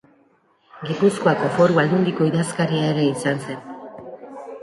[0.91, 3.61] Gipuzkoako Foru Aldundiko idazkaria ere izan zen.